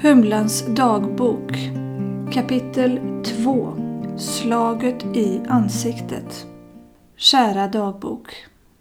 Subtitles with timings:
[0.00, 1.52] Humlans dagbok
[2.32, 3.74] Kapitel 2
[4.18, 6.46] Slaget i ansiktet
[7.16, 8.34] Kära dagbok.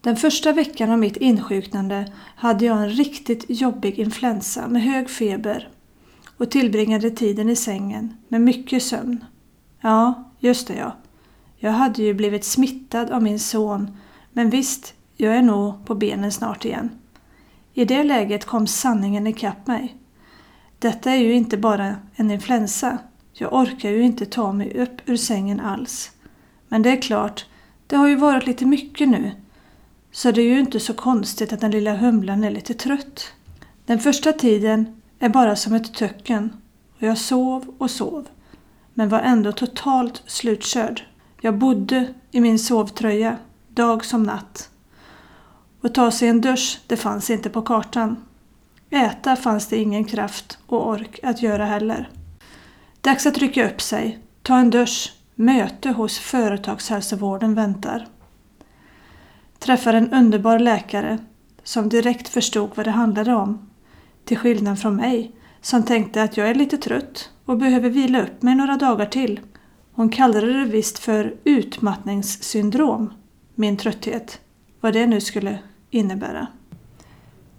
[0.00, 5.68] Den första veckan av mitt insjuknande hade jag en riktigt jobbig influensa med hög feber
[6.36, 9.24] och tillbringade tiden i sängen med mycket sömn.
[9.80, 10.96] Ja, just det ja.
[11.56, 13.96] Jag hade ju blivit smittad av min son
[14.32, 16.90] men visst, jag är nog på benen snart igen.
[17.74, 19.99] I det läget kom sanningen ikapp mig.
[20.80, 22.98] Detta är ju inte bara en influensa.
[23.32, 26.10] Jag orkar ju inte ta mig upp ur sängen alls.
[26.68, 27.46] Men det är klart,
[27.86, 29.32] det har ju varit lite mycket nu.
[30.12, 33.32] Så det är ju inte så konstigt att den lilla humlan är lite trött.
[33.86, 36.52] Den första tiden är bara som ett töcken
[36.96, 38.28] och jag sov och sov.
[38.94, 41.02] Men var ändå totalt slutkörd.
[41.40, 43.36] Jag bodde i min sovtröja,
[43.68, 44.70] dag som natt.
[45.80, 48.16] Och ta sig en dusch, det fanns inte på kartan.
[48.90, 52.10] Äta fanns det ingen kraft och ork att göra heller.
[53.00, 58.06] Dags att rycka upp sig, ta en dusch, möte hos företagshälsovården väntar.
[59.58, 61.18] Träffar en underbar läkare
[61.62, 63.70] som direkt förstod vad det handlade om.
[64.24, 68.42] Till skillnad från mig som tänkte att jag är lite trött och behöver vila upp
[68.42, 69.40] mig några dagar till.
[69.92, 73.12] Hon kallade det visst för utmattningssyndrom,
[73.54, 74.40] min trötthet.
[74.80, 75.58] Vad det nu skulle
[75.90, 76.46] innebära.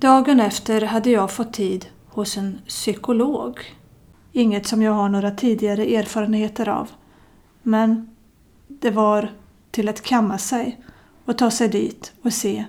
[0.00, 3.60] Dagen efter hade jag fått tid hos en psykolog.
[4.32, 6.90] Inget som jag har några tidigare erfarenheter av.
[7.62, 8.10] Men
[8.68, 9.32] det var
[9.70, 10.80] till att kamma sig
[11.24, 12.64] och ta sig dit och se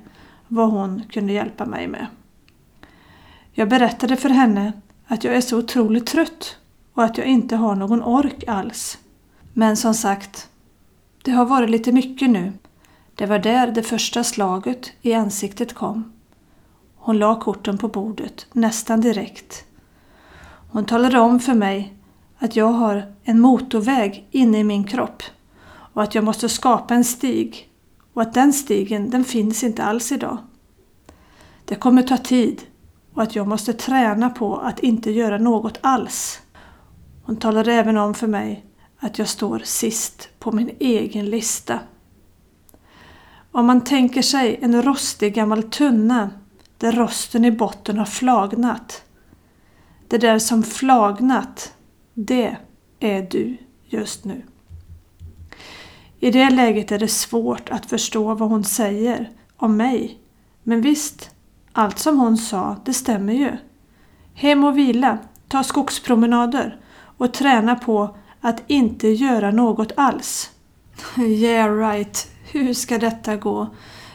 [0.48, 2.08] vad hon kunde hjälpa mig med.
[3.52, 4.74] Jag berättade för henne
[5.08, 6.58] att jag är så otroligt trött
[6.94, 8.98] och att jag inte har någon ork alls.
[9.54, 10.50] Men som sagt,
[11.24, 12.54] det har varit lite mycket nu.
[13.16, 16.12] Det var där det första slaget i ansiktet kom.
[17.04, 19.66] Hon la korten på bordet nästan direkt.
[20.72, 21.94] Hon talade om för mig
[22.38, 25.24] att jag har en motorväg inne i min kropp
[25.94, 27.70] och att jag måste skapa en stig
[28.14, 30.38] och att den stigen den finns inte alls idag.
[31.66, 32.62] Det kommer ta tid
[33.14, 36.42] och att jag måste träna på att inte göra något alls.
[37.24, 38.66] Hon talade även om för mig
[39.00, 41.80] att jag står sist på min egen lista.
[43.52, 46.30] Om man tänker sig en rostig gammal tunna
[46.82, 49.04] där rosten i botten har flagnat.
[50.08, 51.74] Det där som flagnat,
[52.14, 52.58] det
[53.00, 54.42] är du just nu.
[56.20, 60.20] I det läget är det svårt att förstå vad hon säger om mig.
[60.64, 61.30] Men visst,
[61.72, 63.58] allt som hon sa, det stämmer ju.
[64.34, 65.18] Hem och vila,
[65.48, 66.80] ta skogspromenader
[67.18, 70.52] och träna på att inte göra något alls.
[71.18, 73.68] Yeah right, hur ska detta gå?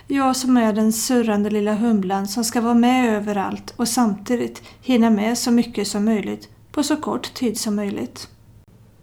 [0.08, 5.10] Jag som är den surrande lilla humlan som ska vara med överallt och samtidigt hinna
[5.10, 8.28] med så mycket som möjligt på så kort tid som möjligt.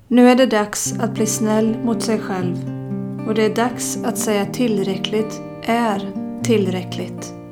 [0.08, 2.56] Nu är det dags att bli snäll mot sig själv
[3.28, 6.12] och det är dags att säga tillräckligt är
[6.44, 7.43] tillräckligt.